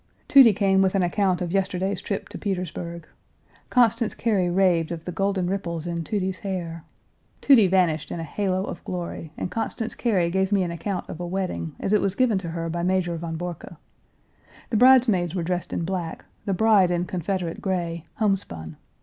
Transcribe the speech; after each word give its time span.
Tudy 0.27 0.51
came 0.55 0.81
with 0.81 0.95
an 0.95 1.03
account 1.03 1.43
of 1.43 1.51
yesterday's 1.51 2.01
trip 2.01 2.27
to 2.29 2.37
Petersburg. 2.39 3.05
Constance 3.69 4.15
Cary 4.15 4.49
raved 4.49 4.91
of 4.91 5.05
the 5.05 5.11
golden 5.11 5.45
ripples 5.47 5.85
in 5.85 6.03
Tudy's 6.03 6.39
hair. 6.39 6.83
Tudy 7.39 7.69
vanished 7.69 8.11
in 8.11 8.19
a 8.19 8.23
halo 8.23 8.63
of 8.65 8.83
glory, 8.83 9.31
and 9.37 9.51
Constance 9.51 9.93
Cary 9.93 10.31
gave 10.31 10.51
me 10.51 10.63
an 10.63 10.71
account 10.71 11.07
of 11.07 11.19
a 11.19 11.27
wedding, 11.27 11.75
as 11.79 11.93
it 11.93 12.01
was 12.01 12.15
given 12.15 12.39
to 12.39 12.49
her 12.49 12.67
by 12.67 12.81
Major 12.81 13.15
von 13.15 13.35
Borcke. 13.37 13.77
The 14.71 14.77
bridesmaids 14.77 15.35
were 15.35 15.43
Page 15.43 15.45
301 15.45 15.45
dressed 15.45 15.73
in 15.73 15.85
black, 15.85 16.25
the 16.45 16.53
bride 16.55 16.89
in 16.89 17.05
Confederate 17.05 17.61
gray, 17.61 18.05
homespun. 18.15 18.77